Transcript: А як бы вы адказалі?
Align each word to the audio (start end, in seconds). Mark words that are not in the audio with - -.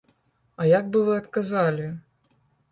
А 0.63 0.67
як 0.69 0.89
бы 0.95 1.05
вы 1.11 1.19
адказалі? 1.21 1.87